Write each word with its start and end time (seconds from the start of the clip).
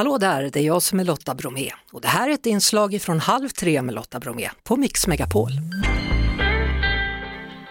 Hallå 0.00 0.18
där, 0.18 0.50
det 0.52 0.60
är 0.60 0.64
jag 0.64 0.82
som 0.82 1.00
är 1.00 1.04
Lotta 1.04 1.34
Bromé 1.34 1.70
och 1.92 2.00
det 2.00 2.08
här 2.08 2.28
är 2.28 2.32
ett 2.34 2.46
inslag 2.46 3.02
från 3.02 3.20
Halv 3.20 3.48
tre 3.48 3.82
med 3.82 3.94
Lotta 3.94 4.20
Bromé 4.20 4.50
på 4.62 4.76
Mix 4.76 5.06
Megapol. 5.06 5.50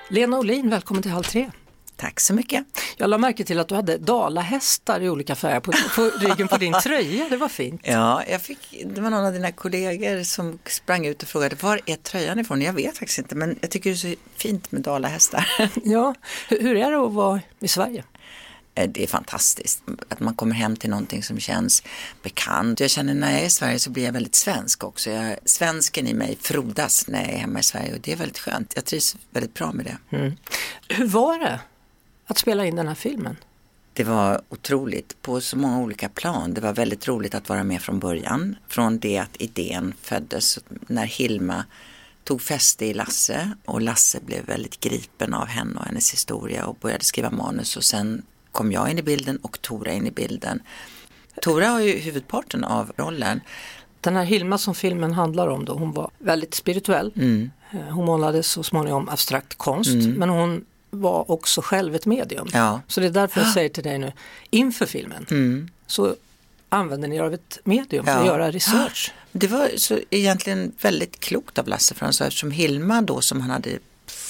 Lena 0.10 0.40
Olin, 0.40 0.70
välkommen 0.70 1.04
till 1.04 1.12
Halv 1.12 1.24
tre. 1.24 1.52
Tack 1.96 2.20
så 2.20 2.34
mycket. 2.34 2.66
Jag 2.98 3.10
la 3.10 3.18
märke 3.18 3.44
till 3.44 3.60
att 3.60 3.68
du 3.68 3.76
hade 3.76 3.98
dalahästar 3.98 5.02
i 5.02 5.10
olika 5.10 5.36
färger 5.36 5.60
på, 5.60 5.72
på 5.96 6.26
ryggen 6.26 6.48
på 6.48 6.58
din 6.58 6.74
tröja, 6.84 7.30
det 7.30 7.38
var 7.38 7.50
fint. 7.50 7.82
Ja, 7.84 8.24
jag 8.30 8.42
fick, 8.42 8.84
det 8.86 9.02
var 9.02 9.10
någon 9.10 9.26
av 9.26 9.34
dina 9.34 9.52
kollegor 9.52 10.24
som 10.24 10.60
sprang 10.66 11.06
ut 11.06 11.24
och 11.24 11.30
frågade 11.30 11.56
var 11.62 11.82
är 11.86 11.96
tröjan 11.96 12.40
ifrån? 12.40 12.62
Jag 12.62 12.74
vet 12.74 12.98
faktiskt 12.98 13.20
inte 13.20 13.36
men 13.36 13.60
jag 13.62 13.72
tycker 13.72 13.90
det 13.90 13.96
är 13.96 14.16
så 14.16 14.16
fint 14.36 14.72
med 14.72 14.82
dalahästar. 14.82 15.48
Ja, 15.84 16.16
hur 16.50 16.76
är 16.76 16.92
det 16.92 16.98
att 16.98 17.14
vara 17.14 17.42
i 17.60 17.68
Sverige? 17.68 18.04
Eh, 18.80 18.90
det 18.90 19.04
är 19.04 19.08
fantastiskt 19.08 19.84
att 20.10 20.20
man 20.20 20.34
kommer 20.34 20.56
hem 20.56 20.76
till 20.76 20.90
någonting 20.90 21.24
som 21.24 21.40
känns 21.40 21.84
bekant. 22.24 22.80
Jag 22.80 22.90
känner 22.90 23.14
när 23.14 23.32
jag 23.32 23.42
är 23.42 23.46
i 23.46 23.50
Sverige 23.50 23.80
så 23.80 23.90
blir 23.90 24.06
jag 24.06 24.12
väldigt 24.12 24.36
svensk 24.36 24.84
också. 24.84 25.10
Jag, 25.10 25.38
svensken 25.46 26.08
i 26.08 26.14
mig 26.14 26.38
frodas 26.42 27.08
när 27.08 27.22
jag 27.22 27.34
är 27.34 27.38
hemma 27.38 27.60
i 27.60 27.64
Sverige 27.64 27.94
och 27.94 28.02
det 28.02 28.12
är 28.12 28.16
väldigt 28.16 28.40
skönt. 28.40 28.74
Jag 28.76 28.86
trivs 28.86 29.16
väldigt 29.32 29.54
bra 29.54 29.72
med 29.72 29.86
det. 29.86 30.18
Mm. 30.18 30.36
Hur 30.88 31.08
var 31.08 31.40
det 31.40 31.60
att 32.26 32.38
spela 32.38 32.66
in 32.66 32.76
den 32.76 32.88
här 32.88 32.96
filmen? 32.96 33.36
Det 33.94 34.04
var 34.04 34.42
otroligt 34.50 35.22
på 35.22 35.42
så 35.42 35.58
många 35.58 35.80
olika 35.80 36.10
plan. 36.10 36.54
Det 36.54 36.62
var 36.62 36.74
väldigt 36.74 37.08
roligt 37.08 37.36
att 37.36 37.50
vara 37.50 37.64
med 37.64 37.82
från 37.82 38.00
början. 38.00 38.56
Från 38.68 39.00
det 39.00 39.18
att 39.18 39.36
idén 39.42 39.94
föddes 40.02 40.60
när 40.88 41.06
Hilma 41.06 41.66
tog 42.24 42.42
fäste 42.42 42.86
i 42.86 42.94
Lasse 42.94 43.52
och 43.66 43.82
Lasse 43.82 44.20
blev 44.26 44.46
väldigt 44.46 44.80
gripen 44.80 45.34
av 45.34 45.48
henne 45.48 45.80
och 45.80 45.86
hennes 45.86 46.14
historia 46.14 46.66
och 46.66 46.78
började 46.82 47.04
skriva 47.04 47.30
manus 47.30 47.78
och 47.78 47.84
sen 47.84 48.22
kom 48.60 48.72
jag 48.72 48.92
in 48.92 49.00
i 49.00 49.02
bilden 49.02 49.38
och 49.38 49.62
Tora 49.62 49.92
in 49.92 50.08
i 50.08 50.12
bilden. 50.12 50.62
Tora 51.42 51.68
har 51.68 51.80
ju 51.80 51.98
huvudparten 51.98 52.64
av 52.64 52.92
rollen. 52.98 53.42
Den 54.02 54.16
här 54.16 54.24
Hilma 54.24 54.58
som 54.58 54.76
filmen 54.76 55.14
handlar 55.14 55.48
om 55.48 55.66
då, 55.66 55.74
hon 55.74 55.92
var 55.92 56.12
väldigt 56.18 56.54
spirituell. 56.54 57.14
Mm. 57.16 57.52
Eh, 57.72 57.80
hon 57.80 58.06
målade 58.06 58.44
så 58.44 58.64
småningom 58.64 59.10
abstrakt 59.10 59.58
konst 59.58 59.90
mm. 59.90 60.12
men 60.12 60.30
hon 60.30 60.66
var 60.90 61.32
också 61.32 61.62
själv 61.62 61.96
ett 61.96 62.06
medium. 62.06 62.48
Ja. 62.54 62.82
Så 62.88 63.00
det 63.00 63.06
är 63.06 63.12
därför 63.12 63.42
jag 63.42 63.50
säger 63.50 63.70
till 63.70 63.84
dig 63.84 63.98
nu, 63.98 64.12
inför 64.50 64.86
filmen 64.86 65.26
mm. 65.32 65.70
så 65.88 66.16
använder 66.70 67.08
ni 67.08 67.16
er 67.16 67.24
av 67.24 67.34
ett 67.34 67.60
medium 67.64 68.06
för 68.06 68.12
ja. 68.12 68.20
att 68.20 68.26
göra 68.26 68.52
research. 68.52 69.14
Det 69.32 69.48
var 69.48 69.70
så 69.78 70.00
egentligen 70.10 70.72
väldigt 70.82 71.20
klokt 71.20 71.60
av 71.60 71.68
Lasse 71.68 71.96
för 71.96 72.12
sa 72.12 72.26
eftersom 72.26 72.52
Hilma 72.52 73.02
då 73.02 73.22
som 73.22 73.42
han 73.42 73.50
hade 73.50 73.80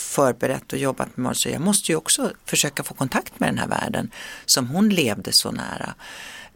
förberett 0.09 0.73
och 0.73 0.79
jobbat 0.79 1.17
med 1.17 1.37
så 1.37 1.49
jag 1.49 1.61
måste 1.61 1.91
ju 1.91 1.95
också 1.95 2.31
försöka 2.45 2.83
få 2.83 2.93
kontakt 2.93 3.39
med 3.39 3.49
den 3.49 3.57
här 3.57 3.67
världen 3.67 4.11
som 4.45 4.67
hon 4.67 4.89
levde 4.89 5.31
så 5.31 5.51
nära. 5.51 5.93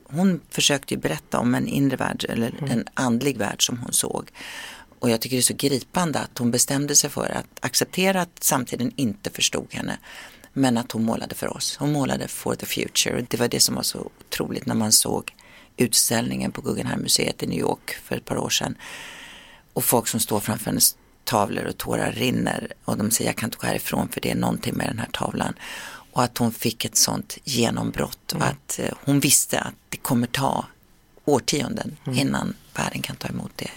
Hon 0.04 0.42
försökte 0.50 0.94
ju 0.94 1.00
berätta 1.00 1.40
om 1.40 1.56
en 1.56 1.68
inre 1.68 1.96
värld 1.96 2.26
eller 2.30 2.50
mm. 2.58 2.72
en 2.72 2.86
andlig 2.94 3.38
värld 3.38 3.66
som 3.66 3.78
hon 3.78 3.94
såg. 3.94 4.32
Och 5.00 5.10
jag 5.10 5.22
tycker 5.22 5.36
det 5.36 5.40
är 5.40 5.42
så 5.42 5.54
gripande 5.54 6.20
att 6.20 6.38
hon 6.38 6.52
bestämde 6.52 6.96
sig 6.96 7.10
för 7.10 7.30
att 7.30 7.66
acceptera 7.66 8.22
att 8.22 8.44
samtiden 8.44 8.92
inte 8.96 9.30
förstod 9.30 9.68
henne. 9.74 9.98
Men 10.54 10.78
att 10.78 10.92
hon 10.92 11.04
målade 11.04 11.36
för 11.36 11.58
oss. 11.58 11.78
Hon 11.78 11.92
målade 11.92 12.28
for 12.28 12.56
the 12.56 12.66
future. 12.66 13.26
Det 13.30 13.40
var 13.40 13.48
det 13.48 13.60
som 13.60 13.76
var 13.76 13.84
så 13.84 14.12
otroligt 14.20 14.66
när 14.66 14.76
man 14.76 14.92
såg 14.92 15.36
utställningen 15.78 16.52
på 16.52 16.62
Guggenheim-museet 16.62 17.44
i 17.44 17.48
New 17.48 17.60
York 17.60 17.98
för 18.04 18.16
ett 18.18 18.26
par 18.26 18.38
år 18.38 18.50
sedan. 18.50 18.76
Och 19.74 19.84
folk 19.84 20.08
som 20.08 20.20
står 20.20 20.40
framför 20.40 20.66
hennes 20.66 20.96
tavlor 21.24 21.66
och 21.66 21.78
tårar 21.78 22.12
rinner 22.12 22.74
och 22.86 22.98
de 22.98 23.12
säger 23.12 23.30
jag 23.30 23.36
kan 23.38 23.48
inte 23.48 23.58
gå 23.58 23.68
härifrån 23.68 24.08
för 24.10 24.22
det 24.22 24.32
är 24.32 24.36
någonting 24.36 24.74
med 24.74 24.88
den 24.88 25.00
här 25.00 25.10
tavlan. 25.12 25.54
Och 26.12 26.24
att 26.24 26.38
hon 26.38 26.52
fick 26.52 26.86
ett 26.86 26.96
sånt 26.96 27.38
genombrott 27.44 28.34
mm. 28.34 28.42
och 28.42 28.48
att 28.48 28.80
eh, 28.80 28.94
hon 29.04 29.20
visste 29.20 29.60
att 29.60 29.74
det 29.90 29.98
kommer 29.98 30.28
ta 30.28 30.66
årtionden 31.26 31.98
mm. 32.06 32.20
innan 32.20 32.56
världen 32.80 33.02
kan 33.02 33.16
ta 33.16 33.28
emot 33.28 33.52
det. 33.56 33.70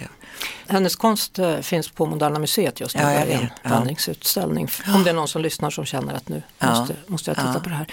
Hennes 0.69 0.97
konst 0.97 1.39
äh, 1.39 1.61
finns 1.61 1.91
på 1.91 2.07
Moderna 2.07 2.39
Museet 2.39 2.81
just 2.81 2.97
nu, 2.97 3.03
ja, 3.03 3.11
en 3.11 3.49
vandringsutställning. 3.65 4.69
Ja. 4.87 4.95
Om 4.95 5.05
det 5.05 5.11
är 5.11 5.15
någon 5.15 5.29
som 5.29 5.43
lyssnar 5.43 5.71
som 5.71 5.85
känner 5.85 6.15
att 6.15 6.29
nu 6.29 6.43
ja. 6.59 6.81
måste, 6.81 6.97
måste 7.07 7.31
jag 7.31 7.37
titta 7.37 7.53
ja. 7.55 7.61
på 7.61 7.69
det 7.69 7.75
här. 7.75 7.87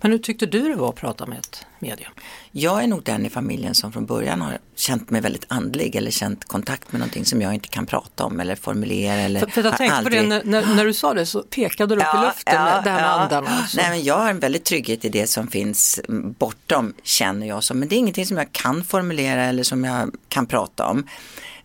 Men 0.00 0.10
hur 0.10 0.18
tyckte 0.18 0.46
du 0.46 0.68
det 0.68 0.74
var 0.74 0.88
att 0.88 0.96
prata 0.96 1.26
med 1.26 1.38
ett 1.38 1.66
medium? 1.78 2.12
Jag 2.52 2.82
är 2.82 2.86
nog 2.86 3.02
den 3.02 3.26
i 3.26 3.30
familjen 3.30 3.74
som 3.74 3.92
från 3.92 4.06
början 4.06 4.40
har 4.40 4.58
känt 4.76 5.10
mig 5.10 5.20
väldigt 5.20 5.44
andlig 5.48 5.96
eller 5.96 6.10
känt 6.10 6.44
kontakt 6.44 6.92
med 6.92 6.98
någonting 6.98 7.24
som 7.24 7.42
jag 7.42 7.54
inte 7.54 7.68
kan 7.68 7.86
prata 7.86 8.24
om 8.24 8.40
eller 8.40 8.56
formulera. 8.56 9.14
Eller 9.14 9.40
för, 9.40 9.46
för 9.46 9.62
jag 9.62 9.76
tänkte 9.76 9.96
aldrig... 9.96 10.22
på 10.22 10.28
det 10.28 10.42
när, 10.44 10.74
när, 10.74 10.84
du 10.84 10.94
sa 10.94 11.14
det 11.14 11.26
så 11.26 11.42
pekade 11.42 11.94
du 11.94 12.00
upp 12.00 12.14
i 12.14 12.26
luften, 12.26 12.54
det 12.84 12.90
här 12.90 13.00
med 13.00 13.12
andarna. 13.12 13.66
Nej, 13.76 13.90
men 13.90 14.04
jag 14.04 14.18
har 14.18 14.30
en 14.30 14.40
väldigt 14.40 14.64
trygghet 14.64 15.04
i 15.04 15.08
det 15.08 15.26
som 15.26 15.48
finns 15.48 16.00
bortom 16.38 16.94
känner 17.02 17.46
jag 17.46 17.64
som, 17.64 17.78
men 17.78 17.88
det 17.88 17.94
är 17.94 17.98
ingenting 17.98 18.26
som 18.26 18.36
jag 18.36 18.52
kan 18.52 18.84
formulera 18.84 19.44
eller 19.44 19.62
som 19.62 19.84
jag 19.84 20.14
kan 20.28 20.39
prata 20.46 20.86
om. 20.86 21.06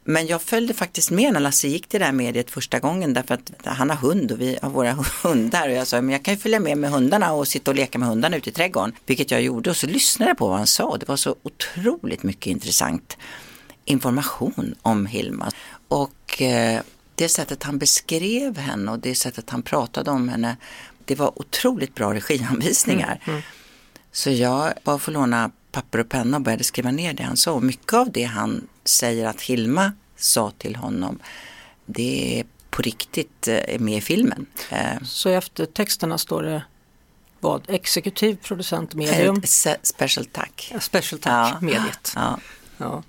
Men 0.08 0.28
jag 0.28 0.42
följde 0.42 0.74
faktiskt 0.74 1.12
med 1.12 1.34
när 1.34 1.40
Lasse 1.40 1.68
gick 1.68 1.88
till 1.88 2.00
det 2.00 2.06
här 2.06 2.14
mediet 2.14 2.52
första 2.52 2.80
gången 2.80 3.14
därför 3.14 3.34
att 3.34 3.52
han 3.64 3.90
har 3.90 3.98
hund 3.98 4.32
och 4.32 4.42
vi 4.42 4.58
har 4.62 4.70
våra 4.70 4.94
hundar 5.24 5.70
och 5.70 5.76
jag 5.76 5.88
sa 5.88 6.02
men 6.02 6.10
jag 6.10 6.24
kan 6.24 6.34
ju 6.34 6.40
följa 6.40 6.60
med 6.60 6.78
med 6.78 6.92
hundarna 6.92 7.34
och 7.34 7.48
sitta 7.48 7.72
och 7.72 7.76
leka 7.76 8.00
med 8.00 8.10
hundarna 8.10 8.38
ute 8.38 8.50
i 8.50 8.54
trädgården. 8.54 8.94
Vilket 9.06 9.32
jag 9.32 9.42
gjorde 9.42 9.70
och 9.70 9.78
så 9.78 9.88
lyssnade 9.88 10.30
jag 10.30 10.38
på 10.38 10.48
vad 10.48 10.58
han 10.58 10.68
sa. 10.68 10.98
Det 10.98 11.08
var 11.08 11.16
så 11.16 11.36
otroligt 11.44 12.24
mycket 12.24 12.48
intressant 12.48 13.18
information 13.86 14.76
om 14.82 15.06
Hilma. 15.06 15.52
Och 15.88 16.42
eh, 16.42 16.82
det 17.16 17.30
sättet 17.30 17.64
han 17.64 17.78
beskrev 17.78 18.58
henne 18.58 18.92
och 18.92 19.00
det 19.00 19.16
sättet 19.16 19.50
han 19.50 19.62
pratade 19.62 20.12
om 20.12 20.30
henne. 20.30 20.58
Det 21.06 21.16
var 21.16 21.40
otroligt 21.40 21.96
bra 21.96 22.14
regianvisningar. 22.14 23.22
Mm, 23.24 23.36
mm. 23.36 23.42
Så 24.12 24.30
jag 24.30 24.74
bara 24.84 25.00
får 25.00 25.12
låna 25.12 25.52
papper 25.76 26.00
och 26.00 26.10
penna 26.10 26.38
och 26.38 26.44
började 26.44 26.64
skriva 26.64 26.92
ner 26.92 27.14
det 27.14 27.24
han 27.24 27.38
sa. 27.38 27.52
Och 27.52 27.64
mycket 27.64 27.94
av 27.94 28.12
det 28.12 28.24
han 28.24 28.68
säger 28.86 29.26
att 29.26 29.42
Hilma 29.42 29.92
sa 30.16 30.52
till 30.52 30.76
honom, 30.76 31.20
det 31.86 32.40
är 32.40 32.46
på 32.70 32.82
riktigt 32.82 33.48
eh, 33.48 33.80
med 33.80 33.98
i 33.98 34.02
filmen. 34.02 34.46
Eh, 34.70 35.02
Så 35.04 35.30
i 35.30 35.34
eftertexterna 35.34 36.18
står 36.18 36.44
det 36.44 36.64
vad? 37.40 37.70
Exekutiv 37.70 38.36
producent 38.36 38.94
medium? 38.94 39.42
Special 39.82 40.26
tack. 40.26 40.74
special 40.80 41.20
tack, 41.20 41.54
ja. 41.54 41.58
mediet. 41.62 42.12
Ja. 42.16 42.40
Ja. 42.78 43.04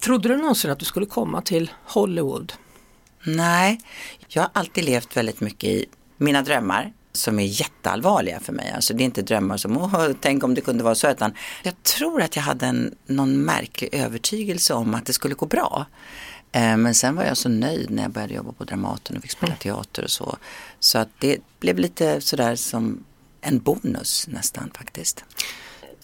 Trodde 0.00 0.28
du 0.28 0.36
någonsin 0.36 0.70
att 0.70 0.78
du 0.78 0.84
skulle 0.84 1.06
komma 1.06 1.42
till 1.42 1.70
Hollywood? 1.84 2.52
Nej, 3.26 3.80
jag 4.28 4.42
har 4.42 4.50
alltid 4.52 4.84
levt 4.84 5.16
väldigt 5.16 5.40
mycket 5.40 5.70
i 5.70 5.86
mina 6.16 6.42
drömmar 6.42 6.92
som 7.14 7.38
är 7.38 7.44
jätteallvarliga 7.44 8.40
för 8.40 8.52
mig. 8.52 8.72
Alltså 8.74 8.94
det 8.94 9.02
är 9.02 9.04
inte 9.04 9.22
drömmar 9.22 9.56
som, 9.56 9.76
åh, 9.76 10.10
tänk 10.20 10.44
om 10.44 10.54
det 10.54 10.60
kunde 10.60 10.84
vara 10.84 10.94
så, 10.94 11.10
utan 11.10 11.34
jag 11.62 11.82
tror 11.82 12.22
att 12.22 12.36
jag 12.36 12.42
hade 12.42 12.66
en, 12.66 12.94
någon 13.06 13.44
märklig 13.44 13.94
övertygelse 13.94 14.74
om 14.74 14.94
att 14.94 15.06
det 15.06 15.12
skulle 15.12 15.34
gå 15.34 15.46
bra. 15.46 15.86
Eh, 16.52 16.76
men 16.76 16.94
sen 16.94 17.16
var 17.16 17.24
jag 17.24 17.36
så 17.36 17.48
nöjd 17.48 17.90
när 17.90 18.02
jag 18.02 18.12
började 18.12 18.34
jobba 18.34 18.52
på 18.52 18.64
Dramaten 18.64 19.16
och 19.16 19.22
fick 19.22 19.30
spela 19.30 19.52
mm. 19.52 19.58
teater 19.58 20.04
och 20.04 20.10
så. 20.10 20.36
Så 20.80 20.98
att 20.98 21.08
det 21.18 21.38
blev 21.60 21.78
lite 21.78 22.20
sådär 22.20 22.56
som 22.56 23.04
en 23.40 23.58
bonus 23.58 24.28
nästan 24.28 24.70
faktiskt. 24.76 25.24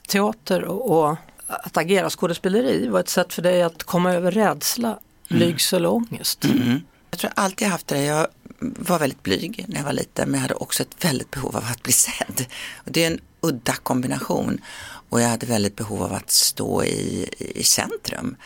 Teater 0.08 0.64
och, 0.64 1.16
att 1.46 1.76
agera 1.76 2.10
skådespeleri 2.10 2.88
var 2.88 3.00
ett 3.00 3.08
sätt 3.08 3.32
för 3.32 3.42
dig 3.42 3.62
att 3.62 3.82
komma 3.82 4.14
över 4.14 4.30
rädsla, 4.30 4.98
blygsel 5.28 5.86
och 5.86 5.94
ångest. 5.94 6.44
Mm. 6.44 6.80
Jag 7.10 7.18
tror 7.18 7.32
jag 7.36 7.44
alltid 7.44 7.68
haft 7.68 7.86
det. 7.86 8.04
Jag 8.04 8.26
var 8.60 8.98
väldigt 8.98 9.22
blyg 9.22 9.64
när 9.68 9.76
jag 9.76 9.84
var 9.84 9.92
liten 9.92 10.30
men 10.30 10.34
jag 10.34 10.42
hade 10.42 10.54
också 10.54 10.82
ett 10.82 11.04
väldigt 11.04 11.30
behov 11.30 11.56
av 11.56 11.64
att 11.64 11.82
bli 11.82 11.92
sedd. 11.92 12.46
Och 12.74 12.92
det 12.92 13.04
är 13.04 13.10
en 13.10 13.20
udda 13.40 13.72
kombination 13.72 14.60
och 15.08 15.20
jag 15.20 15.28
hade 15.28 15.46
väldigt 15.46 15.76
behov 15.76 16.02
av 16.02 16.12
att 16.12 16.30
stå 16.30 16.84
i, 16.84 17.28
i 17.38 17.64
centrum. 17.64 18.36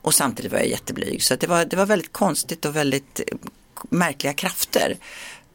Och 0.00 0.14
samtidigt 0.14 0.52
var 0.52 0.58
jag 0.58 0.68
jätteblyg 0.68 1.22
så 1.22 1.36
det 1.36 1.46
var, 1.46 1.64
det 1.64 1.76
var 1.76 1.86
väldigt 1.86 2.12
konstigt 2.12 2.64
och 2.64 2.76
väldigt 2.76 3.20
märkliga 3.90 4.32
krafter 4.32 4.96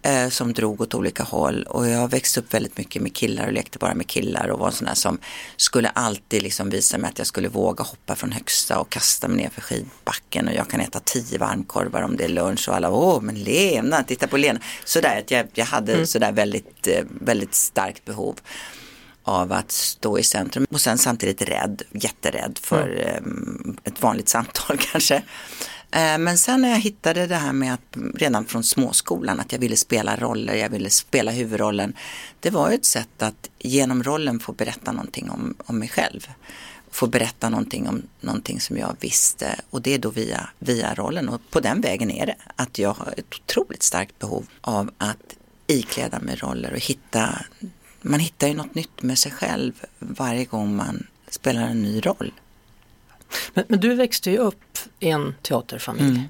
eh, 0.02 0.30
som 0.30 0.54
drog 0.54 0.82
åt 0.82 0.94
olika 0.94 1.24
håll 1.24 1.64
och 1.64 1.88
jag 1.88 2.12
växte 2.12 2.40
upp 2.40 2.54
väldigt 2.54 2.78
mycket 2.78 3.02
med 3.02 3.16
killar 3.16 3.48
och 3.48 3.54
lekte 3.54 3.80
bara 3.80 3.94
med 3.94 4.08
killar 4.08 4.48
och 4.48 4.60
var 4.60 4.68
en 4.68 4.74
sån 4.74 4.88
där 4.88 4.94
som 4.94 5.20
skulle 5.58 5.90
alltid 5.90 6.44
liksom 6.44 6.70
visa 6.70 6.98
mig 6.98 7.10
att 7.10 7.18
jag 7.18 7.28
skulle 7.28 7.48
våga 7.50 7.84
hoppa 7.84 8.16
från 8.16 8.32
högsta 8.32 8.80
och 8.80 8.90
kasta 8.90 9.28
mig 9.28 9.38
ner 9.38 9.50
för 9.50 9.62
skidbacken 9.62 10.48
och 10.48 10.54
jag 10.54 10.70
kan 10.70 10.80
äta 10.80 11.00
tio 11.00 11.38
varmkorvar 11.38 12.02
om 12.02 12.18
det 12.18 12.24
är 12.24 12.30
lunch 12.30 12.70
och 12.70 12.76
alla, 12.76 12.92
åh 12.92 13.22
men 13.22 13.36
Lena, 13.44 14.04
titta 14.04 14.28
på 14.28 14.38
Lena. 14.38 14.60
Sådär 14.86 15.20
att 15.20 15.32
jag, 15.32 15.48
jag 15.54 15.66
hade 15.66 15.94
mm. 15.94 16.08
sådär 16.08 16.32
väldigt, 16.32 16.88
eh, 16.88 17.04
väldigt 17.22 17.56
starkt 17.56 18.06
behov 18.06 18.40
av 19.24 19.52
att 19.52 19.72
stå 19.72 20.20
i 20.20 20.24
centrum 20.24 20.66
och 20.72 20.82
sen 20.82 20.98
samtidigt 20.98 21.42
rädd, 21.42 21.82
jätterädd 21.92 22.60
för 22.62 23.18
mm. 23.18 23.78
ett 23.84 24.02
vanligt 24.02 24.30
samtal 24.30 24.78
kanske. 24.92 25.24
Eh, 25.92 26.18
men 26.18 26.38
sen 26.38 26.62
när 26.62 26.70
jag 26.70 26.80
hittade 26.80 27.28
det 27.28 27.36
här 27.36 27.54
med 27.54 27.74
att 27.74 27.98
redan 28.16 28.46
från 28.46 28.64
småskolan 28.64 29.40
att 29.40 29.52
jag 29.52 29.60
ville 29.60 29.76
spela 29.76 30.16
roller, 30.16 30.56
jag 30.56 30.70
ville 30.70 30.90
spela 30.90 31.32
huvudrollen. 31.32 31.94
Det 32.40 32.50
var 32.50 32.70
ju 32.70 32.76
ett 32.76 32.86
sätt 32.86 33.22
att 33.22 33.50
genom 33.60 34.04
rollen 34.04 34.40
få 34.40 34.52
berätta 34.52 34.92
någonting 34.92 35.30
om, 35.30 35.56
om 35.66 35.80
mig 35.80 35.90
själv. 35.90 36.28
Få 36.92 37.08
berätta 37.08 37.50
någonting 37.50 37.88
om 37.88 38.02
någonting 38.20 38.60
som 38.60 38.78
jag 38.78 38.96
visste 39.00 39.56
och 39.70 39.82
det 39.82 39.94
är 39.94 40.00
då 40.00 40.10
via, 40.10 40.50
via 40.60 40.94
rollen 40.94 41.30
och 41.30 41.42
på 41.50 41.60
den 41.60 41.82
vägen 41.82 42.12
är 42.12 42.26
det. 42.26 42.36
Att 42.56 42.80
jag 42.80 42.94
har 42.94 43.14
ett 43.18 43.34
otroligt 43.36 43.84
starkt 43.84 44.20
behov 44.20 44.48
av 44.62 44.92
att 44.98 45.36
ikläda 45.68 46.20
mig 46.20 46.36
roller 46.36 46.74
och 46.74 46.80
hitta, 46.80 47.46
man 48.02 48.20
hittar 48.20 48.48
ju 48.48 48.54
något 48.54 48.76
nytt 48.76 49.02
med 49.02 49.20
sig 49.20 49.32
själv 49.32 49.74
varje 50.00 50.46
gång 50.46 50.76
man 50.76 51.08
spelar 51.30 51.62
en 51.62 51.82
ny 51.82 52.00
roll. 52.00 52.32
Men, 53.54 53.66
men, 53.68 53.80
du 53.80 53.96
växte 53.96 54.32
ju 54.32 54.38
upp 54.38 54.78
i 55.00 55.10
en 55.10 55.36
teaterfamilj. 55.42 56.10
Mm. 56.10 56.24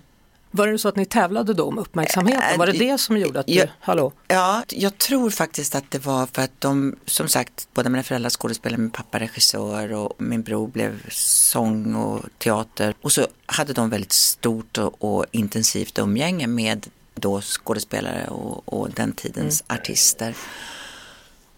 Var 0.53 0.68
det 0.68 0.77
så 0.77 0.88
att 0.88 0.95
ni 0.95 1.06
tävlade 1.06 1.53
då 1.53 1.63
om 1.63 1.80
uppmärksamheten? 1.80 2.59
Var 2.59 2.68
det 2.68 2.71
det 2.71 2.98
som 2.98 3.18
gjorde 3.18 3.39
att 3.39 3.48
du, 3.48 3.53
jag, 3.53 3.68
hallå? 3.80 4.13
Ja, 4.27 4.63
jag 4.69 4.98
tror 4.98 5.30
faktiskt 5.30 5.75
att 5.75 5.92
det 5.92 6.06
var 6.06 6.25
för 6.25 6.42
att 6.42 6.62
de, 6.62 6.95
som 7.06 7.27
sagt, 7.27 7.68
båda 7.74 7.89
mina 7.89 8.03
föräldrar 8.03 8.30
skådespelare, 8.30 8.80
min 8.81 8.89
pappa 8.89 9.19
regissör 9.19 9.94
och 9.94 10.13
min 10.18 10.42
bror 10.42 10.68
blev 10.68 11.09
sång 11.09 11.95
och 11.95 12.25
teater. 12.38 12.94
Och 13.01 13.12
så 13.12 13.27
hade 13.45 13.74
de 13.74 13.89
väldigt 13.89 14.12
stort 14.12 14.77
och, 14.77 15.04
och 15.04 15.25
intensivt 15.31 16.00
umgänge 16.00 16.47
med 16.47 16.88
då 17.15 17.42
skådespelare 17.42 18.27
och, 18.27 18.74
och 18.74 18.89
den 18.89 19.12
tidens 19.12 19.63
mm. 19.68 19.80
artister. 19.80 20.36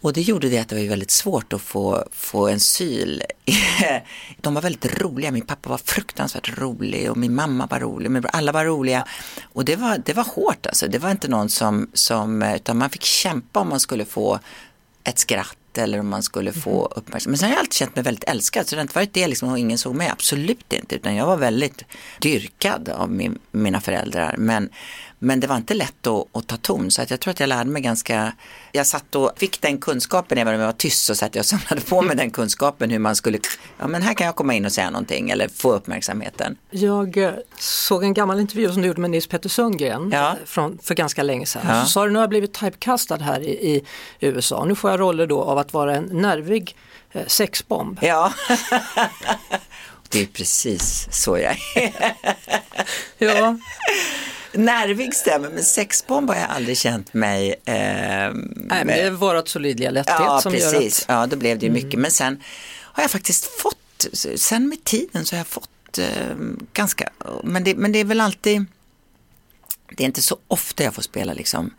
Och 0.03 0.13
det 0.13 0.21
gjorde 0.21 0.49
det 0.49 0.59
att 0.59 0.69
det 0.69 0.75
var 0.75 0.89
väldigt 0.89 1.11
svårt 1.11 1.53
att 1.53 1.61
få, 1.61 2.03
få 2.11 2.47
en 2.47 2.59
syl. 2.59 3.23
De 4.41 4.53
var 4.53 4.61
väldigt 4.61 5.01
roliga, 5.01 5.31
min 5.31 5.45
pappa 5.45 5.69
var 5.69 5.77
fruktansvärt 5.77 6.57
rolig 6.57 7.11
och 7.11 7.17
min 7.17 7.35
mamma 7.35 7.67
var 7.67 7.79
rolig, 7.79 8.23
alla 8.33 8.51
var 8.51 8.65
roliga. 8.65 9.05
Och 9.53 9.65
det 9.65 9.75
var, 9.75 10.01
det 10.05 10.13
var 10.13 10.23
hårt 10.23 10.65
alltså, 10.65 10.87
det 10.87 10.97
var 10.97 11.11
inte 11.11 11.27
någon 11.27 11.49
som, 11.49 11.89
som, 11.93 12.41
utan 12.41 12.77
man 12.77 12.89
fick 12.89 13.03
kämpa 13.03 13.59
om 13.59 13.69
man 13.69 13.79
skulle 13.79 14.05
få 14.05 14.39
ett 15.03 15.19
skratt 15.19 15.77
eller 15.77 15.99
om 15.99 16.09
man 16.09 16.23
skulle 16.23 16.53
få 16.53 16.81
mhm. 16.81 16.91
uppmärksamhet. 16.95 17.27
Men 17.27 17.37
sen 17.37 17.49
har 17.49 17.55
jag 17.55 17.59
alltid 17.59 17.73
känt 17.73 17.95
mig 17.95 18.03
väldigt 18.03 18.23
älskad 18.23 18.67
så 18.67 18.75
det 18.75 18.79
har 18.79 18.83
inte 18.83 18.95
varit 18.95 19.13
det 19.13 19.27
liksom 19.27 19.49
och 19.49 19.59
ingen 19.59 19.77
såg 19.77 19.95
mig, 19.95 20.09
absolut 20.09 20.73
inte. 20.73 20.95
Utan 20.95 21.15
jag 21.15 21.25
var 21.25 21.37
väldigt 21.37 21.83
dyrkad 22.19 22.89
av 22.89 23.11
min, 23.11 23.39
mina 23.51 23.81
föräldrar. 23.81 24.35
Men, 24.37 24.69
men 25.23 25.39
det 25.39 25.47
var 25.47 25.57
inte 25.57 25.73
lätt 25.73 26.07
att, 26.07 26.27
att, 26.31 26.47
ta 26.47 26.57
ton 26.57 26.91
så 26.91 27.01
att 27.01 27.11
jag 27.11 27.19
tror 27.19 27.31
att 27.31 27.39
jag 27.39 27.47
lärde 27.47 27.69
mig 27.69 27.81
ganska, 27.81 28.33
jag 28.71 28.87
satt 28.87 29.15
och 29.15 29.31
fick 29.37 29.61
den 29.61 29.77
kunskapen 29.77 30.37
även 30.37 30.53
om 30.53 30.59
jag 30.59 30.67
var 30.67 30.73
tyst 30.73 31.05
så 31.05 31.15
satt 31.15 31.35
jag 31.35 31.41
och 31.41 31.45
samlade 31.45 31.81
på 31.81 32.01
mig 32.01 32.15
den 32.15 32.31
kunskapen 32.31 32.89
hur 32.89 32.99
man 32.99 33.15
skulle, 33.15 33.39
ja 33.79 33.87
men 33.87 34.01
här 34.01 34.13
kan 34.13 34.25
jag 34.25 34.35
komma 34.35 34.53
in 34.53 34.65
och 34.65 34.71
säga 34.71 34.89
någonting 34.89 35.29
eller 35.29 35.47
få 35.47 35.73
uppmärksamheten. 35.73 36.57
Jag 36.69 37.17
eh, 37.17 37.31
såg 37.59 38.03
en 38.03 38.13
gammal 38.13 38.39
intervju 38.39 38.71
som 38.71 38.81
du 38.81 38.87
gjorde 38.87 39.01
med 39.01 39.11
Nils 39.11 39.27
Petter 39.27 39.49
Sundgren 39.49 40.09
ja. 40.13 40.37
från, 40.45 40.79
för 40.83 40.95
ganska 40.95 41.23
länge 41.23 41.45
sedan. 41.45 41.61
Ja. 41.67 41.83
Så 41.83 41.89
sa 41.89 42.05
du, 42.05 42.11
nu 42.11 42.15
har 42.17 42.23
jag 42.23 42.29
blivit 42.29 42.53
typecastad 42.53 43.17
här 43.17 43.41
i, 43.41 43.75
i 43.75 43.83
USA, 44.19 44.65
nu 44.65 44.75
får 44.75 44.91
jag 44.91 44.99
roller 44.99 45.27
då 45.27 45.41
av 45.41 45.57
att 45.57 45.73
vara 45.73 45.95
en 45.95 46.03
nervig 46.03 46.75
eh, 47.11 47.27
sexbomb. 47.27 47.99
Ja. 48.01 48.33
Det 50.09 50.21
är 50.21 50.25
precis 50.25 51.07
så 51.11 51.37
jag 51.37 51.57
är. 51.75 52.13
ja. 53.17 53.57
Nervig 54.53 55.15
stämmer, 55.15 55.49
men 55.49 55.63
sexbomb 55.63 56.29
har 56.29 56.35
jag 56.35 56.49
aldrig 56.49 56.77
känt 56.77 57.13
mig. 57.13 57.49
Eh, 57.65 57.75
Nej, 57.75 58.33
men 58.67 58.87
det 58.87 59.01
är 59.01 59.11
vårat 59.11 59.47
solidliga 59.47 59.91
lätthet 59.91 60.15
ja, 60.19 60.41
som 60.41 60.51
precis. 60.51 60.73
gör 60.73 61.15
att... 61.15 61.21
Ja, 61.21 61.27
då 61.27 61.35
blev 61.35 61.59
det 61.59 61.65
ju 61.65 61.71
mycket. 61.71 61.93
Mm. 61.93 62.01
Men 62.01 62.11
sen 62.11 62.43
har 62.93 63.03
jag 63.03 63.11
faktiskt 63.11 63.45
fått, 63.45 64.07
sen 64.35 64.69
med 64.69 64.83
tiden 64.83 65.25
så 65.25 65.35
har 65.35 65.37
jag 65.37 65.47
fått 65.47 65.97
eh, 65.97 66.35
ganska, 66.73 67.09
men 67.43 67.63
det, 67.63 67.75
men 67.75 67.91
det 67.91 67.99
är 67.99 68.05
väl 68.05 68.21
alltid, 68.21 68.65
det 69.95 70.03
är 70.03 70.05
inte 70.05 70.21
så 70.21 70.37
ofta 70.47 70.83
jag 70.83 70.93
får 70.93 71.01
spela 71.01 71.33
liksom 71.33 71.73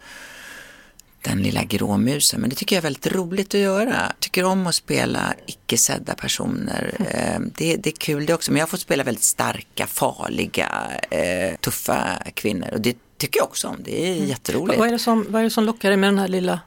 den 1.24 1.42
lilla 1.42 1.64
gråmusen. 1.64 2.40
Men 2.40 2.50
det 2.50 2.56
tycker 2.56 2.76
jag 2.76 2.80
är 2.80 2.82
väldigt 2.82 3.06
roligt 3.06 3.54
att 3.54 3.60
göra. 3.60 3.90
Jag 3.90 4.20
tycker 4.20 4.44
om 4.44 4.66
att 4.66 4.74
spela 4.74 5.34
icke 5.46 5.78
sedda 5.78 6.14
personer. 6.14 6.94
Mm. 6.98 7.52
Det, 7.56 7.76
det, 7.76 7.90
är 7.90 7.96
kul 7.98 8.26
det 8.26 8.34
också. 8.34 8.52
Men 8.52 8.58
jag 8.58 8.66
har 8.66 8.70
fått 8.70 8.80
spela 8.80 9.04
väldigt 9.04 9.24
starka, 9.24 9.86
farliga, 9.86 10.90
eh, 11.10 11.56
tuffa 11.56 12.22
kvinnor. 12.34 12.68
Och 12.72 12.80
det 12.80 12.96
tycker 13.18 13.40
jag 13.40 13.44
också 13.44 13.68
om. 13.68 13.76
Det 13.84 14.06
är 14.06 14.16
mm. 14.16 14.28
jätteroligt. 14.28 14.78
Vad 14.78 14.88
är 14.88 14.92
det, 14.92 14.98
som, 14.98 15.26
vad 15.28 15.40
är 15.40 15.44
det 15.44 15.50
som 15.50 15.64
lockar 15.64 15.88
dig 15.88 15.96
med 15.96 16.08
den 16.08 16.18
här 16.18 16.28
lilla 16.28 16.60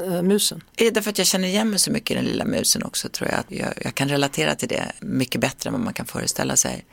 uh, 0.00 0.22
musen? 0.22 0.62
Det 0.74 0.86
är 0.86 0.90
därför 0.90 1.10
att 1.10 1.18
jag 1.18 1.26
känner 1.26 1.48
igen 1.48 1.70
mig 1.70 1.78
så 1.78 1.92
mycket 1.92 2.10
i 2.10 2.14
den 2.14 2.24
lilla 2.24 2.44
musen 2.44 2.82
också 2.82 3.08
tror 3.08 3.30
jag. 3.30 3.44
jag. 3.48 3.72
Jag 3.84 3.94
kan 3.94 4.08
relatera 4.08 4.54
till 4.54 4.68
det 4.68 4.92
mycket 5.00 5.40
bättre 5.40 5.68
än 5.68 5.72
vad 5.72 5.82
man 5.82 5.94
kan 5.94 6.06
föreställa 6.06 6.56
sig. 6.56 6.84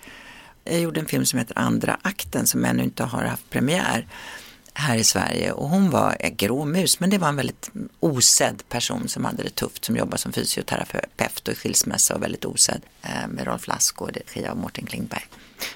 Jag 0.64 0.80
gjorde 0.80 1.00
en 1.00 1.06
film 1.06 1.26
som 1.26 1.40
heter 1.40 1.60
Andra 1.60 1.98
akten 2.02 2.48
som 2.48 2.66
ännu 2.66 2.84
inte 2.84 3.04
har 3.04 3.24
haft 3.24 3.50
premiär 3.50 4.08
här 4.78 4.98
i 4.98 5.04
Sverige 5.04 5.52
och 5.52 5.70
hon 5.70 5.90
var 5.90 6.18
en 6.20 6.36
grå 6.36 6.66
mus 6.66 7.00
men 7.00 7.10
det 7.10 7.18
var 7.18 7.30
en 7.30 7.36
väldigt 7.36 7.72
osedd 8.00 8.70
person 8.70 9.08
som 9.08 9.26
hade 9.26 9.44
det 9.44 9.56
tufft 9.56 9.86
som 9.86 9.98
jobbar 9.98 10.18
som 10.18 10.34
fysioterapeut 10.34 11.48
och 11.48 11.58
skilsmässa 11.58 12.16
och 12.16 12.24
väldigt 12.24 12.46
osedd 12.46 12.82
eh, 13.02 13.28
med 13.28 13.48
Rolf 13.48 13.68
Lask 13.68 14.02
och 14.02 14.12
regi 14.12 14.48
av 14.48 14.58
Mårten 14.58 14.86
Klingberg. 14.86 15.26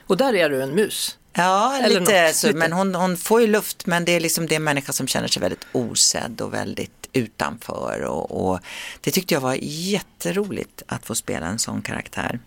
Och 0.08 0.18
där 0.18 0.34
är 0.34 0.50
du 0.50 0.64
en 0.64 0.76
mus? 0.76 1.18
Ja, 1.34 1.78
Eller 1.78 2.00
lite 2.00 2.34
så, 2.34 2.56
men 2.56 2.72
hon, 2.74 2.96
hon 2.96 3.18
får 3.18 3.42
ju 3.42 3.48
luft 3.48 3.86
men 3.86 4.06
det 4.06 4.12
är 4.12 4.20
liksom 4.20 4.48
det 4.48 4.60
människa 4.60 4.94
som 4.94 5.08
känner 5.08 5.28
sig 5.28 5.42
väldigt 5.42 5.66
osedd 5.72 6.42
och 6.42 6.54
väldigt 6.54 7.10
utanför 7.14 8.02
och, 8.02 8.52
och 8.52 8.60
det 9.02 9.12
tyckte 9.12 9.34
jag 9.34 9.42
var 9.42 9.58
jätteroligt 9.62 10.84
att 10.88 11.06
få 11.06 11.16
spela 11.16 11.46
en 11.46 11.60
sån 11.60 11.82
karaktär. 11.82 12.40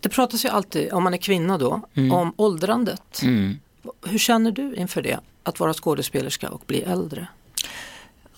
Det 0.00 0.08
pratas 0.08 0.44
ju 0.44 0.48
alltid, 0.48 0.92
om 0.92 1.04
man 1.04 1.14
är 1.14 1.18
kvinna 1.18 1.58
då, 1.58 1.82
mm. 1.94 2.12
om 2.12 2.32
åldrandet. 2.36 3.22
Mm. 3.22 3.58
Hur 4.06 4.18
känner 4.18 4.52
du 4.52 4.74
inför 4.74 5.02
det? 5.02 5.18
Att 5.48 5.60
vara 5.60 5.74
skådespelerska 5.74 6.48
och 6.48 6.62
bli 6.66 6.82
äldre? 6.82 7.26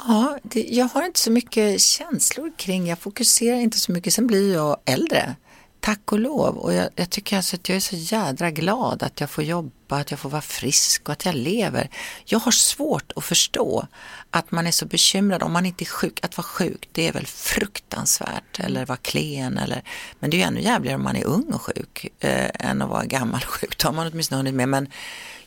Ja, 0.08 0.38
det, 0.42 0.66
jag 0.70 0.84
har 0.84 1.06
inte 1.06 1.20
så 1.20 1.30
mycket 1.30 1.80
känslor 1.80 2.52
kring, 2.56 2.86
jag 2.86 2.98
fokuserar 2.98 3.56
inte 3.56 3.78
så 3.78 3.92
mycket, 3.92 4.14
sen 4.14 4.26
blir 4.26 4.54
jag 4.54 4.76
äldre. 4.84 5.36
Tack 5.80 6.12
och 6.12 6.18
lov. 6.18 6.56
Och 6.56 6.74
jag, 6.74 6.88
jag 6.96 7.10
tycker 7.10 7.36
alltså 7.36 7.56
att 7.56 7.68
jag 7.68 7.76
är 7.76 7.80
så 7.80 7.96
jädra 7.96 8.50
glad 8.50 9.02
att 9.02 9.20
jag 9.20 9.30
får 9.30 9.44
jobba, 9.44 9.96
att 9.96 10.10
jag 10.10 10.20
får 10.20 10.30
vara 10.30 10.42
frisk 10.42 11.08
och 11.08 11.12
att 11.12 11.24
jag 11.24 11.34
lever. 11.34 11.90
Jag 12.24 12.38
har 12.38 12.52
svårt 12.52 13.12
att 13.16 13.24
förstå 13.24 13.86
att 14.30 14.50
man 14.50 14.66
är 14.66 14.70
så 14.70 14.86
bekymrad 14.86 15.42
om 15.42 15.52
man 15.52 15.66
inte 15.66 15.84
är 15.84 15.86
sjuk. 15.86 16.24
Att 16.24 16.36
vara 16.36 16.46
sjuk, 16.46 16.88
det 16.92 17.08
är 17.08 17.12
väl 17.12 17.26
fruktansvärt. 17.26 18.60
Eller 18.60 18.86
vara 18.86 18.98
klen. 18.98 19.58
Eller, 19.58 19.82
men 20.18 20.30
det 20.30 20.36
är 20.36 20.38
ju 20.38 20.44
ännu 20.44 20.60
jävligare 20.60 20.96
om 20.96 21.04
man 21.04 21.16
är 21.16 21.24
ung 21.24 21.52
och 21.52 21.62
sjuk 21.62 22.06
eh, 22.18 22.50
än 22.54 22.82
att 22.82 22.88
vara 22.88 23.04
gammal 23.04 23.40
och 23.46 23.54
sjuk. 23.54 23.78
Då 23.78 23.88
har 23.88 23.92
man 23.92 24.10
åtminstone 24.12 24.38
hunnit 24.38 24.54
med. 24.54 24.68
Men 24.68 24.88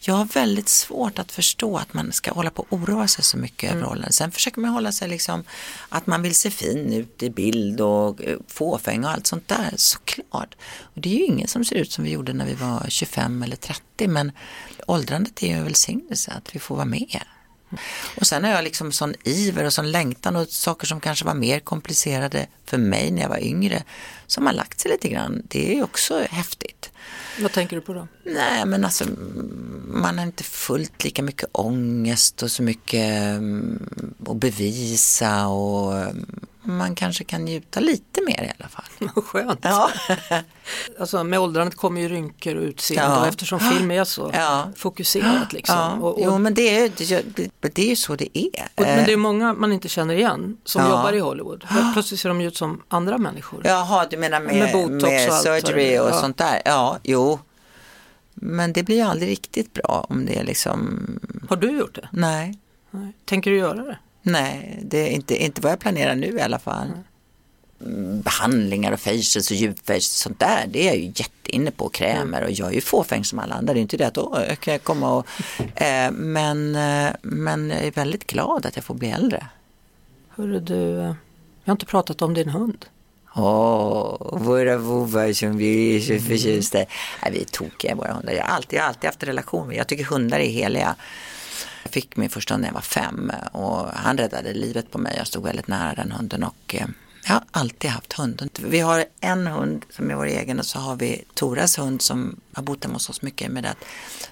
jag 0.07 0.13
har 0.13 0.25
väldigt 0.25 0.69
svårt 0.69 1.19
att 1.19 1.31
förstå 1.31 1.77
att 1.77 1.93
man 1.93 2.11
ska 2.11 2.31
hålla 2.31 2.49
på 2.49 2.65
och 2.69 2.73
oroa 2.73 3.07
sig 3.07 3.23
så 3.23 3.37
mycket 3.37 3.71
mm. 3.71 3.77
över 3.77 3.89
rollen. 3.89 4.11
Sen 4.11 4.31
försöker 4.31 4.61
man 4.61 4.71
hålla 4.71 4.91
sig 4.91 5.09
liksom 5.09 5.43
att 5.89 6.07
man 6.07 6.21
vill 6.21 6.35
se 6.35 6.51
fin 6.51 6.93
ut 6.93 7.23
i 7.23 7.29
bild 7.29 7.81
och 7.81 8.23
eh, 8.23 8.37
fåfäng 8.47 9.03
och 9.03 9.11
allt 9.11 9.27
sånt 9.27 9.47
där, 9.47 9.73
såklart. 9.75 10.55
Och 10.81 11.01
det 11.01 11.09
är 11.15 11.19
ju 11.19 11.25
ingen 11.25 11.47
som 11.47 11.65
ser 11.65 11.75
ut 11.75 11.91
som 11.91 12.03
vi 12.03 12.11
gjorde 12.11 12.33
när 12.33 12.45
vi 12.45 12.53
var 12.53 12.85
25 12.89 13.43
eller 13.43 13.55
30 13.55 14.07
men 14.07 14.31
åldrandet 14.87 15.43
är 15.43 15.47
ju 15.47 15.53
en 15.53 15.63
välsignelse 15.63 16.31
att 16.31 16.55
vi 16.55 16.59
får 16.59 16.75
vara 16.75 16.85
med. 16.85 17.21
Och 18.15 18.27
sen 18.27 18.43
har 18.43 18.51
jag 18.51 18.63
liksom 18.63 18.91
sån 18.91 19.13
iver 19.23 19.65
och 19.65 19.73
sån 19.73 19.91
längtan 19.91 20.35
och 20.35 20.47
saker 20.47 20.87
som 20.87 20.99
kanske 20.99 21.25
var 21.25 21.33
mer 21.33 21.59
komplicerade 21.59 22.47
för 22.65 22.77
mig 22.77 23.11
när 23.11 23.21
jag 23.21 23.29
var 23.29 23.43
yngre 23.43 23.83
som 24.27 24.45
har 24.45 24.53
lagt 24.53 24.79
sig 24.79 24.91
lite 24.91 25.09
grann. 25.09 25.41
Det 25.47 25.77
är 25.77 25.83
också 25.83 26.25
häftigt. 26.29 26.91
Vad 27.39 27.51
tänker 27.51 27.75
du 27.75 27.81
på 27.81 27.93
då? 27.93 28.07
Nej 28.23 28.65
men 28.65 28.85
alltså 28.85 29.05
man 29.93 30.17
har 30.17 30.25
inte 30.25 30.43
fullt 30.43 31.03
lika 31.03 31.23
mycket 31.23 31.49
ångest 31.51 32.43
och 32.43 32.51
så 32.51 32.63
mycket 32.63 33.09
mm, 33.11 34.13
att 34.27 34.37
bevisa 34.37 35.47
och 35.47 35.97
mm, 35.97 36.25
man 36.63 36.95
kanske 36.95 37.23
kan 37.23 37.45
njuta 37.45 37.79
lite 37.79 38.21
mer 38.25 38.43
i 38.43 38.51
alla 38.59 38.69
fall. 38.69 39.23
Skönt. 39.23 39.59
Ja. 39.61 39.89
alltså 40.99 41.23
med 41.23 41.39
åldrandet 41.39 41.75
kommer 41.77 42.01
ju 42.01 42.09
rynkor 42.09 42.55
och 42.55 42.63
utseende 42.63 43.15
ja. 43.15 43.21
och 43.21 43.27
eftersom 43.27 43.59
film 43.59 43.91
är 43.91 44.03
så 44.03 44.31
ja. 44.33 44.69
fokuserat 44.75 45.53
liksom. 45.53 45.75
Ja. 45.75 45.93
Och, 45.93 46.13
och, 46.13 46.21
jo 46.23 46.37
men 46.37 46.53
det 46.53 46.77
är, 46.77 46.91
det, 47.35 47.73
det 47.73 47.81
är 47.81 47.89
ju 47.89 47.95
så 47.95 48.15
det 48.15 48.37
är. 48.37 48.67
Och, 48.75 48.81
men 48.81 49.05
det 49.05 49.13
är 49.13 49.17
många 49.17 49.53
man 49.53 49.73
inte 49.73 49.89
känner 49.89 50.15
igen 50.15 50.57
som 50.63 50.81
ja. 50.81 50.89
jobbar 50.89 51.13
i 51.13 51.19
Hollywood. 51.19 51.65
Plötsligt 51.93 52.19
ser 52.19 52.29
de 52.29 52.41
ut 52.41 52.57
som 52.57 52.81
andra 52.87 53.17
människor. 53.17 53.61
Jaha, 53.65 54.07
du 54.09 54.17
menar 54.17 54.39
med, 54.39 54.55
med, 54.55 54.89
med 54.89 55.27
och 55.27 55.33
surgery 55.33 55.99
och, 55.99 56.09
och 56.09 56.15
sånt 56.15 56.37
där. 56.37 56.61
Ja, 56.65 56.99
jo. 57.03 57.39
Men 58.33 58.73
det 58.73 58.83
blir 58.83 58.95
ju 58.95 59.01
aldrig 59.01 59.29
riktigt 59.29 59.73
bra 59.73 60.05
om 60.09 60.25
det 60.25 60.39
är 60.39 60.43
liksom. 60.43 61.05
Har 61.49 61.57
du 61.57 61.77
gjort 61.77 61.95
det? 61.95 62.09
Nej. 62.11 62.59
Nej. 62.91 63.13
Tänker 63.25 63.51
du 63.51 63.57
göra 63.57 63.83
det? 63.83 63.97
Nej, 64.21 64.79
det 64.83 64.97
är 64.97 65.11
inte, 65.11 65.43
inte 65.43 65.61
vad 65.61 65.71
jag 65.71 65.79
planerar 65.79 66.15
nu 66.15 66.27
i 66.27 66.41
alla 66.41 66.59
fall. 66.59 66.87
Mm. 67.85 68.21
Behandlingar 68.21 68.91
och 68.91 68.99
facials 68.99 69.51
och 69.51 69.57
djupfacials 69.57 70.13
och 70.13 70.19
sånt 70.19 70.39
där, 70.39 70.67
det 70.67 70.83
är 70.83 70.87
jag 70.87 70.97
ju 70.97 71.11
jätteinne 71.15 71.71
på. 71.71 71.89
Krämer 71.89 72.43
och 72.43 72.51
jag 72.51 72.69
är 72.69 72.73
ju 72.73 72.81
fåfäng 72.81 73.25
som 73.25 73.39
alla 73.39 73.55
andra. 73.55 73.73
Det 73.73 73.79
är 73.79 73.81
inte 73.81 73.97
det 73.97 74.07
att 74.07 74.13
då 74.13 74.45
kan 74.59 74.71
jag 74.71 74.83
komma 74.83 75.17
och... 75.17 75.27
Eh, 75.75 76.11
men, 76.11 76.75
eh, 76.75 77.13
men 77.21 77.69
jag 77.69 77.83
är 77.83 77.91
väldigt 77.91 78.27
glad 78.27 78.65
att 78.65 78.75
jag 78.75 78.85
får 78.85 78.95
bli 78.95 79.09
äldre. 79.09 79.47
Hörru 80.29 80.59
du, 80.59 80.75
jag 80.75 81.15
har 81.65 81.71
inte 81.71 81.85
pratat 81.85 82.21
om 82.21 82.33
din 82.33 82.49
hund. 82.49 82.85
Åh, 83.35 84.39
våra 84.39 84.77
vovvar 84.77 85.33
som 85.33 85.57
vi 85.57 85.95
är 85.95 85.99
så 85.99 86.11
mm. 86.11 86.23
förtjusta 86.23 86.81
i. 86.81 86.85
vi 87.31 87.41
är 87.41 87.45
tokiga 87.45 87.95
våra 87.95 88.13
hundar. 88.13 88.33
Jag 88.33 88.43
har 88.43 88.55
alltid, 88.55 88.77
jag 88.77 88.83
har 88.83 88.89
alltid 88.89 89.07
haft 89.07 89.23
relation 89.23 89.67
med 89.67 89.77
Jag 89.77 89.87
tycker 89.87 90.03
hundar 90.03 90.39
är 90.39 90.49
heliga. 90.49 90.95
Jag 91.83 91.91
fick 91.91 92.17
min 92.17 92.29
första 92.29 92.53
hund 92.53 92.61
när 92.61 92.69
jag 92.69 92.73
var 92.73 92.81
fem 92.81 93.31
och 93.51 93.87
han 93.93 94.17
räddade 94.17 94.53
livet 94.53 94.91
på 94.91 94.97
mig. 94.97 95.13
Jag 95.17 95.27
stod 95.27 95.43
väldigt 95.43 95.67
nära 95.67 95.93
den 95.93 96.11
hunden 96.11 96.43
och 96.43 96.75
eh, 96.75 96.87
jag 97.25 97.33
har 97.33 97.43
alltid 97.51 97.89
haft 97.89 98.13
hund. 98.13 98.49
Vi 98.59 98.79
har 98.79 99.05
en 99.19 99.47
hund 99.47 99.85
som 99.89 100.11
är 100.11 100.15
vår 100.15 100.25
egen 100.25 100.59
och 100.59 100.65
så 100.65 100.79
har 100.79 100.95
vi 100.95 101.23
Toras 101.33 101.79
hund 101.79 102.01
som 102.01 102.39
har 102.53 102.63
bott 102.63 102.83
hemma 102.83 102.95
hos 102.95 103.09
oss 103.09 103.21
mycket 103.21 103.51
med 103.51 103.65
att 103.65 103.85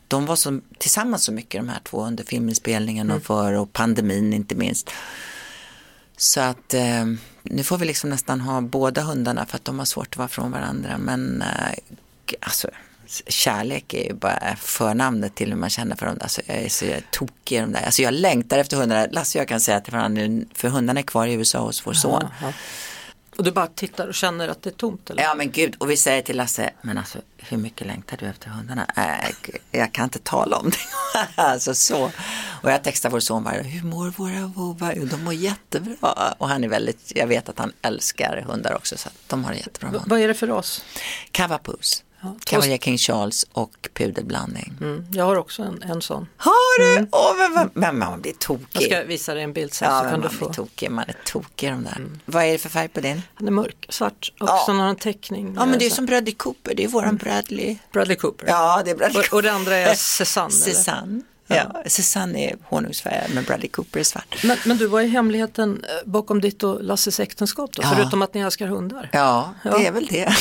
de 0.08 0.26
var 0.26 0.36
så, 0.36 0.60
tillsammans 0.78 1.24
så 1.24 1.32
mycket 1.32 1.62
de 1.62 1.70
här 1.70 1.80
två 1.84 2.06
under 2.06 2.24
filminspelningen 2.24 3.08
och 3.08 3.16
mm. 3.16 3.22
för 3.22 3.54
och 3.54 3.74
pandemin 3.74 4.34
inte 4.34 4.56
minst. 4.56 4.90
Så 6.18 6.42
att 6.42 6.74
eh, 6.74 7.06
nu 7.44 7.64
får 7.64 7.78
vi 7.78 7.86
liksom 7.86 8.10
nästan 8.10 8.42
ha 8.42 8.62
båda 8.62 9.02
hundarna 9.02 9.46
för 9.46 9.56
att 9.56 9.66
de 9.66 9.80
har 9.80 9.86
svårt 9.86 10.08
att 10.08 10.18
vara 10.18 10.28
från 10.28 10.52
varandra 10.52 10.98
men 10.98 11.42
eh, 11.42 11.74
alltså 12.40 12.68
kärlek 13.28 13.94
är 13.94 14.04
ju 14.04 14.14
bara 14.14 14.56
förnamnet 14.56 15.36
till 15.36 15.50
hur 15.50 15.58
man 15.58 15.70
känner 15.70 15.96
för 15.96 16.06
dem. 16.06 16.18
Alltså, 16.22 16.42
jag 16.46 16.58
är 16.58 16.70
så 16.70 16.86
tokig 17.12 17.58
i 17.58 17.60
de 17.60 17.72
där. 17.72 17.86
Alltså, 17.86 18.02
jag 18.02 18.14
längtar 18.14 18.58
efter 18.58 18.78
hundarna. 18.78 19.08
Lasse 19.12 19.38
och 19.38 19.42
jag 19.42 19.48
kan 19.48 19.60
säga 19.60 19.82
till 19.82 19.94
varandra 19.94 20.46
för 20.54 20.68
hundarna 20.68 21.00
är 21.00 21.04
kvar 21.04 21.28
i 21.28 21.34
USA 21.34 21.60
hos 21.60 21.88
vår 21.88 21.94
son. 21.94 22.24
Aha. 22.24 22.54
Och 23.42 23.46
du 23.46 23.52
bara 23.52 23.68
tittar 23.68 24.08
och 24.08 24.14
känner 24.14 24.48
att 24.48 24.62
det 24.62 24.70
är 24.70 24.74
tomt? 24.74 25.10
Eller? 25.10 25.24
Ja 25.24 25.36
men 25.36 25.52
gud, 25.52 25.76
och 25.78 25.90
vi 25.90 25.98
säger 25.98 26.22
till 26.22 26.38
Lasse, 26.38 26.72
men 26.82 26.98
alltså 26.98 27.20
hur 27.38 27.58
mycket 27.58 27.88
längtar 27.88 28.18
du 28.18 28.26
efter 28.26 28.50
hundarna? 28.50 28.86
Äh, 28.98 29.52
jag 29.72 29.92
kan 29.92 30.04
inte 30.04 30.20
tala 30.20 30.58
om 30.58 30.70
det. 30.70 30.78
alltså 31.42 31.74
så. 31.74 32.12
Och 32.62 32.72
jag 32.72 32.84
textar 32.84 33.10
vår 33.10 33.20
son 33.20 33.44
varje 33.44 33.64
hur 33.64 33.84
mår 33.84 34.08
våra 34.08 34.48
vovvar? 34.48 34.96
De 35.12 35.24
mår 35.24 35.34
jättebra. 35.34 36.36
Och 36.38 36.50
han 36.50 36.64
är 36.64 36.68
väldigt, 36.68 37.12
jag 37.16 37.28
vet 37.28 37.50
att 37.50 37.60
han 37.60 37.74
älskar 37.82 38.42
hundar 38.48 38.74
också 38.76 38.98
så 38.98 39.10
de 39.28 39.44
har 39.44 39.52
det 39.52 39.58
jättebra. 39.58 40.04
vad 40.06 40.20
är 40.20 40.28
det 40.28 40.34
för 40.34 40.48
ras? 40.48 40.84
Cavapus. 41.32 42.04
Ja, 42.24 42.36
Cavalier 42.44 42.78
King 42.78 42.98
Charles 42.98 43.46
och 43.52 43.90
pudelblandning. 43.94 44.74
Mm, 44.82 45.06
jag 45.14 45.26
har 45.26 45.36
också 45.36 45.64
en, 45.64 45.84
en 45.84 46.02
sån. 46.02 46.28
Har 46.38 46.80
du? 46.80 46.92
Mm. 46.92 47.08
Oh, 47.12 47.50
men, 47.56 47.70
men, 47.74 48.00
man 48.00 48.22
blir 48.22 48.34
tokig. 48.34 48.68
Jag 48.72 48.84
ska 48.84 49.04
visa 49.04 49.34
dig 49.34 49.44
en 49.44 49.54
bild 49.54 49.74
sen 49.74 49.90
ja, 49.92 50.04
så 50.04 50.10
kan 50.10 50.22
du 50.22 50.30
få. 50.30 50.54
Tokig. 50.54 50.92
Man 50.92 51.06
är 51.08 51.16
tokig 51.26 51.72
de 51.72 51.84
där. 51.84 51.96
Mm. 51.96 52.20
Vad 52.26 52.44
är 52.44 52.52
det 52.52 52.58
för 52.58 52.70
färg 52.70 52.88
på 52.88 53.00
din? 53.02 53.22
Den 53.38 53.48
är 53.48 53.52
mörk, 53.52 53.86
svart 53.90 54.34
och 54.40 54.50
ja. 54.50 54.64
så 54.66 54.74
har 54.74 54.90
en 54.90 54.96
teckning. 54.96 55.54
Ja 55.56 55.66
men 55.66 55.80
det 55.80 55.86
är 55.86 55.90
som 55.90 56.06
Bradley 56.06 56.34
Cooper, 56.34 56.76
det 56.76 56.84
är 56.84 56.88
våran 56.88 57.10
mm. 57.10 57.18
Bradley. 57.18 57.78
Bradley 57.92 58.18
Cooper. 58.18 58.48
Ja 58.48 58.82
det 58.86 58.92
är 58.92 58.96
Bradley 58.96 59.24
Cooper. 59.24 59.34
Och, 59.34 59.38
och 59.38 59.44
det 59.44 59.52
andra 59.52 59.76
är 59.76 59.96
Cézanne. 59.96 60.52
Cézanne. 60.52 61.22
Ja, 61.56 61.84
Susanne 61.86 62.50
är 62.50 62.56
honungsfärgad 62.64 63.32
men 63.34 63.44
Bradley 63.44 63.70
Cooper 63.70 64.00
är 64.00 64.04
svart. 64.04 64.44
Men, 64.44 64.58
men 64.66 64.78
du, 64.78 64.88
vad 64.88 65.04
är 65.04 65.08
hemligheten 65.08 65.84
eh, 65.84 66.10
bakom 66.10 66.42
ditt 66.42 66.64
och 66.64 66.84
Lasses 66.84 67.20
äktenskap 67.20 67.72
då? 67.74 67.82
Ja. 67.84 67.94
Förutom 67.96 68.22
att 68.22 68.34
ni 68.34 68.42
älskar 68.42 68.68
hundar? 68.68 69.10
Ja, 69.14 69.54
ja. 69.64 69.78
det 69.78 69.88
är 69.88 69.92
väl 69.92 70.08
det. 70.08 70.34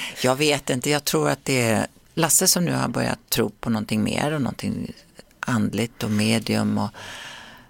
jag 0.22 0.36
vet 0.36 0.70
inte, 0.70 0.90
jag 0.90 1.04
tror 1.04 1.30
att 1.30 1.44
det 1.44 1.62
är 1.62 1.86
Lasse 2.14 2.48
som 2.48 2.64
nu 2.64 2.72
har 2.72 2.88
börjat 2.88 3.18
tro 3.28 3.50
på 3.50 3.70
någonting 3.70 4.02
mer 4.04 4.32
och 4.32 4.42
någonting 4.42 4.92
andligt 5.40 6.02
och 6.02 6.10
medium 6.10 6.78
och 6.78 6.90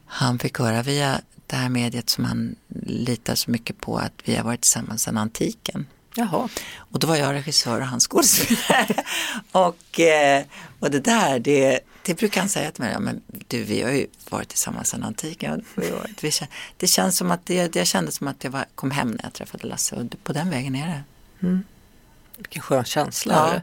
han 0.06 0.38
fick 0.38 0.58
höra 0.58 0.82
via 0.82 1.20
det 1.46 1.56
här 1.56 1.68
mediet 1.68 2.10
som 2.10 2.24
han 2.24 2.56
litar 2.86 3.34
så 3.34 3.50
mycket 3.50 3.80
på 3.80 3.96
att 3.96 4.12
vi 4.24 4.36
har 4.36 4.44
varit 4.44 4.60
tillsammans 4.60 5.02
sedan 5.02 5.18
antiken. 5.18 5.86
Jaha. 6.14 6.48
Och 6.76 6.98
då 6.98 7.06
var 7.06 7.16
jag 7.16 7.32
regissör 7.32 7.80
och 7.80 7.86
han 7.86 8.00
skådespelare. 8.00 9.04
och, 9.52 10.00
eh, 10.00 10.44
och 10.80 10.90
det 10.90 11.00
där, 11.00 11.38
det, 11.38 11.80
det 12.02 12.14
brukar 12.14 12.40
han 12.40 12.48
säga 12.48 12.70
till 12.70 12.82
mig, 12.82 12.92
ja, 12.92 13.00
men 13.00 13.22
du 13.48 13.62
vi 13.62 13.82
har 13.82 13.90
ju 13.90 14.06
varit 14.30 14.48
tillsammans 14.48 14.88
sedan 14.88 15.02
antiken. 15.02 15.64
Det 16.76 16.86
känns 16.86 17.16
som 17.16 17.30
att 17.30 17.46
det, 17.46 17.72
det 17.72 17.84
kändes 17.84 18.14
som 18.14 18.28
att 18.28 18.44
jag 18.44 18.50
var, 18.50 18.64
kom 18.74 18.90
hem 18.90 19.10
när 19.10 19.20
jag 19.22 19.32
träffade 19.32 19.66
Lasse 19.66 19.96
och 19.96 20.24
på 20.24 20.32
den 20.32 20.50
vägen 20.50 20.74
är 20.74 20.86
det. 20.86 21.02
Mm. 21.46 21.64
Vilken 22.36 22.62
skön 22.62 22.84
känsla. 22.84 23.50
Ja. 23.54 23.60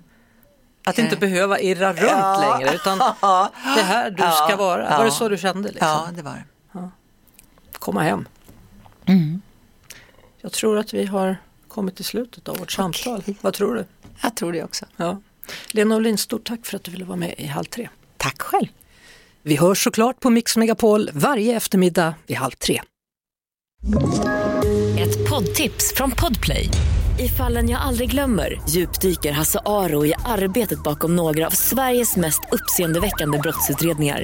Att 0.83 0.97
inte 0.97 1.17
behöva 1.17 1.59
irra 1.59 1.93
runt 1.93 2.01
ja. 2.01 2.57
längre 2.57 2.75
utan 2.75 2.97
det 3.75 3.81
här 3.81 4.11
du 4.11 4.17
ska 4.17 4.55
vara. 4.55 4.97
Var 4.97 5.05
det 5.05 5.11
så 5.11 5.29
du 5.29 5.37
kände? 5.37 5.69
Liksom? 5.69 5.87
Ja, 5.87 6.09
det 6.15 6.21
var 6.21 6.33
det. 6.33 6.89
Komma 7.79 8.01
hem. 8.01 8.27
Mm. 9.05 9.41
Jag 10.41 10.51
tror 10.51 10.77
att 10.77 10.93
vi 10.93 11.05
har 11.05 11.37
kommit 11.71 11.95
till 11.95 12.05
slutet 12.05 12.49
av 12.49 12.57
vårt 12.57 12.71
samtal. 12.71 13.19
Okay. 13.19 13.33
Vad 13.41 13.53
tror 13.53 13.75
du? 13.75 13.85
Jag 14.21 14.35
tror 14.35 14.53
det 14.53 14.63
också. 14.63 14.85
Ja. 14.97 15.21
Lena 15.71 15.95
Olin, 15.95 16.17
stort 16.17 16.47
tack 16.47 16.65
för 16.65 16.75
att 16.75 16.83
du 16.83 16.91
ville 16.91 17.05
vara 17.05 17.17
med 17.17 17.35
i 17.37 17.45
Halv 17.45 17.65
tre. 17.65 17.89
Tack 18.17 18.41
själv. 18.41 18.67
Vi 19.43 19.55
hörs 19.55 19.83
såklart 19.83 20.19
på 20.19 20.29
Mix 20.29 20.57
Megapol 20.57 21.09
varje 21.13 21.55
eftermiddag 21.55 22.15
vid 22.27 22.37
halv 22.37 22.51
tre. 22.51 22.81
Ett 24.99 25.29
poddtips 25.29 25.93
från 25.95 26.11
Podplay. 26.11 26.69
I 27.19 27.29
fallen 27.29 27.69
jag 27.69 27.81
aldrig 27.81 28.11
glömmer 28.11 28.61
djupdyker 28.69 29.31
Hasse 29.31 29.59
Aro 29.65 30.05
i 30.05 30.13
arbetet 30.25 30.83
bakom 30.83 31.15
några 31.15 31.47
av 31.47 31.51
Sveriges 31.51 32.15
mest 32.15 32.41
uppseendeväckande 32.51 33.37
brottsutredningar 33.37 34.23